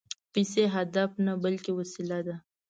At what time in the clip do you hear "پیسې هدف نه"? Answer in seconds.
0.33-1.33